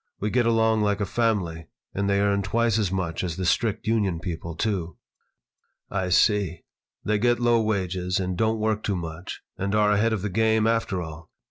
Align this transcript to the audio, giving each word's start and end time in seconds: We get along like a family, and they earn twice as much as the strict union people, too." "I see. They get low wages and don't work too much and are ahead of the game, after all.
We 0.19 0.31
get 0.31 0.47
along 0.47 0.81
like 0.81 0.99
a 0.99 1.05
family, 1.05 1.67
and 1.93 2.09
they 2.09 2.19
earn 2.21 2.41
twice 2.41 2.79
as 2.79 2.91
much 2.91 3.23
as 3.23 3.35
the 3.37 3.45
strict 3.45 3.85
union 3.85 4.19
people, 4.19 4.55
too." 4.55 4.97
"I 5.91 6.09
see. 6.09 6.63
They 7.05 7.19
get 7.19 7.39
low 7.39 7.61
wages 7.61 8.19
and 8.19 8.35
don't 8.35 8.57
work 8.57 8.81
too 8.81 8.95
much 8.95 9.41
and 9.59 9.75
are 9.75 9.91
ahead 9.91 10.11
of 10.11 10.23
the 10.23 10.29
game, 10.29 10.65
after 10.65 11.03
all. 11.03 11.29